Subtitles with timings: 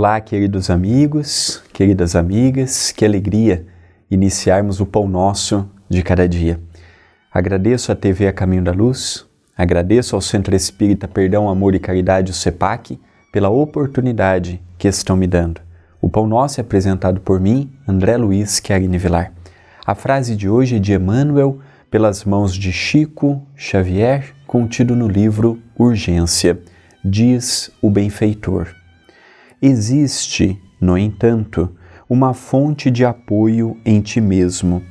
[0.00, 3.66] Olá, queridos amigos, queridas amigas, que alegria
[4.10, 6.58] iniciarmos o pão nosso de cada dia.
[7.30, 12.30] Agradeço à TV A Caminho da Luz, agradeço ao Centro Espírita Perdão, Amor e Caridade,
[12.30, 12.98] o CEPAC,
[13.30, 15.60] pela oportunidade que estão me dando.
[16.00, 19.34] O pão nosso é apresentado por mim, André Luiz Querini Vilar.
[19.84, 21.58] A frase de hoje é de Emmanuel,
[21.90, 26.58] pelas mãos de Chico Xavier, contido no livro Urgência.
[27.04, 28.79] Diz o benfeitor.
[29.62, 31.70] Existe, no entanto,
[32.08, 34.82] uma fonte de apoio em ti mesmo,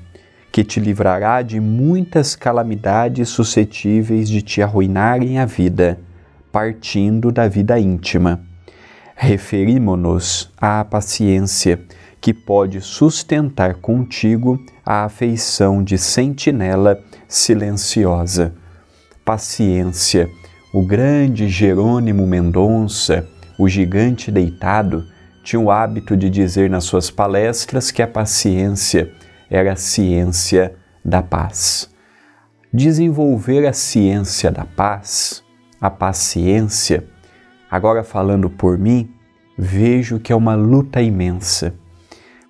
[0.51, 5.99] que te livrará de muitas calamidades suscetíveis de te arruinarem a vida,
[6.51, 8.41] partindo da vida íntima.
[9.15, 11.81] Referimo-nos à paciência,
[12.21, 18.53] que pode sustentar contigo a afeição de sentinela silenciosa.
[19.25, 20.29] Paciência,
[20.71, 23.27] o grande Jerônimo Mendonça,
[23.59, 25.05] o gigante deitado
[25.43, 29.11] tinha o hábito de dizer nas suas palestras que a paciência
[29.49, 31.93] era a ciência da paz.
[32.73, 35.43] Desenvolver a ciência da paz,
[35.81, 37.03] a paciência,
[37.69, 39.11] agora falando por mim,
[39.57, 41.75] vejo que é uma luta imensa.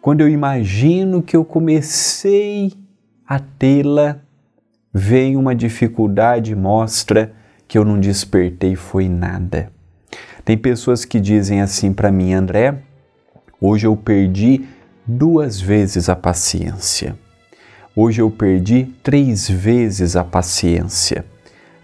[0.03, 2.71] Quando eu imagino que eu comecei
[3.27, 4.19] a tê-la,
[4.93, 7.33] vem uma dificuldade e mostra
[7.67, 9.78] que eu não despertei foi nada.
[10.49, 12.73] Tem pessoas que dizem assim para mim, André,
[13.61, 14.65] hoje eu perdi
[15.05, 17.15] duas vezes a paciência.
[17.95, 21.23] Hoje eu perdi três vezes a paciência.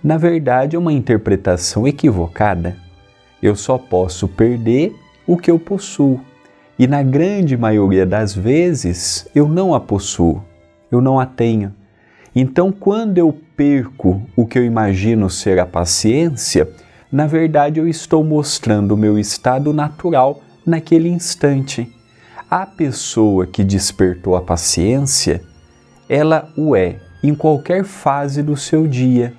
[0.03, 2.75] Na verdade, é uma interpretação equivocada.
[3.39, 4.95] Eu só posso perder
[5.27, 6.19] o que eu possuo.
[6.79, 10.43] E na grande maioria das vezes eu não a possuo,
[10.91, 11.71] eu não a tenho.
[12.35, 16.67] Então, quando eu perco o que eu imagino ser a paciência,
[17.11, 21.91] na verdade eu estou mostrando o meu estado natural naquele instante.
[22.49, 25.41] A pessoa que despertou a paciência,
[26.07, 29.33] ela o é em qualquer fase do seu dia,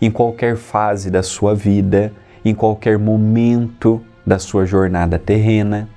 [0.00, 2.12] em qualquer fase da sua vida,
[2.44, 5.88] em qualquer momento da sua jornada terrena.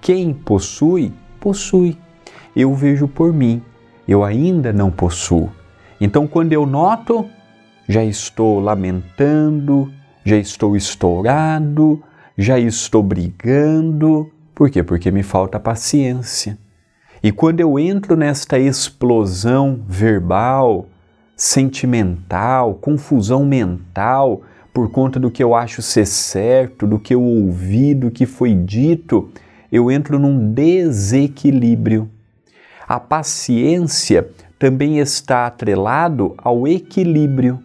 [0.00, 1.96] Quem possui, possui.
[2.54, 3.62] Eu vejo por mim,
[4.06, 5.50] eu ainda não possuo.
[6.00, 7.28] Então, quando eu noto,
[7.88, 9.90] já estou lamentando,
[10.24, 12.02] já estou estourado,
[12.36, 14.30] já estou brigando.
[14.54, 14.82] Por quê?
[14.82, 16.58] Porque me falta paciência.
[17.22, 20.86] E quando eu entro nesta explosão verbal,
[21.36, 24.42] sentimental, confusão mental,
[24.72, 28.54] por conta do que eu acho ser certo, do que eu ouvi, do que foi
[28.54, 29.30] dito,
[29.70, 32.10] eu entro num desequilíbrio.
[32.86, 37.60] A paciência também está atrelado ao equilíbrio.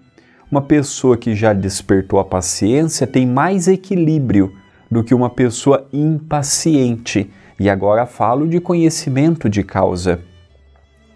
[0.52, 4.52] Uma pessoa que já despertou a paciência tem mais equilíbrio
[4.90, 7.30] do que uma pessoa impaciente.
[7.60, 10.22] E agora falo de conhecimento de causa.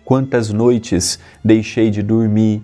[0.05, 2.61] Quantas noites deixei de dormir,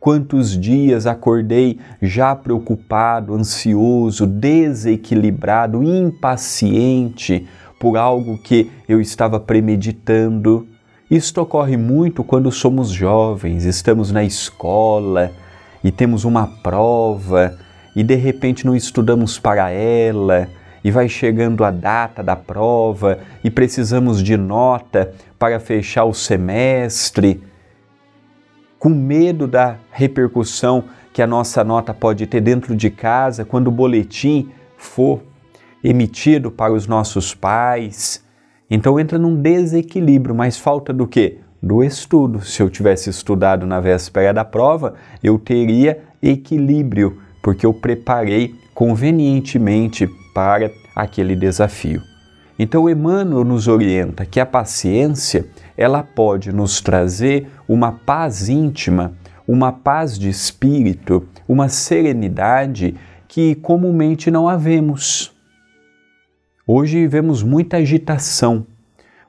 [0.00, 7.46] quantos dias acordei já preocupado, ansioso, desequilibrado, impaciente
[7.78, 10.66] por algo que eu estava premeditando.
[11.10, 15.30] Isto ocorre muito quando somos jovens, estamos na escola,
[15.82, 17.58] e temos uma prova
[17.94, 20.48] e de repente não estudamos para ela
[20.84, 27.42] e vai chegando a data da prova e precisamos de nota para fechar o semestre,
[28.78, 33.72] com medo da repercussão que a nossa nota pode ter dentro de casa quando o
[33.72, 35.22] boletim for
[35.82, 38.22] emitido para os nossos pais.
[38.70, 41.38] Então entra num desequilíbrio, mas falta do quê?
[41.66, 42.40] Do estudo.
[42.42, 50.08] Se eu tivesse estudado na véspera da prova, eu teria equilíbrio, porque eu preparei convenientemente
[50.32, 52.00] para aquele desafio.
[52.58, 55.46] Então Emmanuel nos orienta que a paciência,
[55.76, 59.14] ela pode nos trazer uma paz íntima,
[59.46, 62.94] uma paz de espírito, uma serenidade
[63.28, 65.34] que comumente não havemos.
[66.66, 68.66] Hoje vemos muita agitação,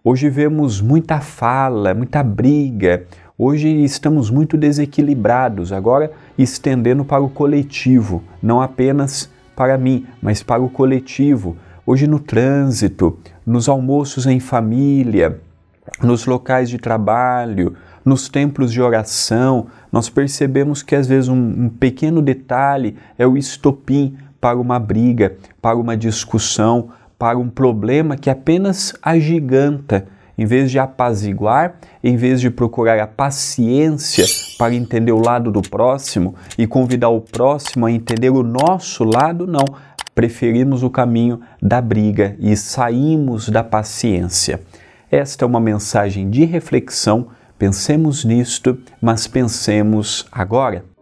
[0.03, 3.05] Hoje vemos muita fala, muita briga.
[3.37, 10.61] Hoje estamos muito desequilibrados, agora estendendo para o coletivo, não apenas para mim, mas para
[10.61, 11.57] o coletivo.
[11.85, 15.41] Hoje no trânsito, nos almoços em família,
[16.01, 21.69] nos locais de trabalho, nos templos de oração, nós percebemos que às vezes um, um
[21.69, 28.29] pequeno detalhe é o estopim para uma briga, para uma discussão, para um problema que
[28.29, 34.25] apenas agiganta, em vez de apaziguar, em vez de procurar a paciência
[34.57, 39.47] para entender o lado do próximo e convidar o próximo a entender o nosso lado,
[39.47, 39.65] não.
[40.13, 44.61] preferimos o caminho da briga e saímos da paciência.
[45.11, 47.27] Esta é uma mensagem de reflexão.
[47.57, 50.96] Pensemos nisto, mas pensemos agora.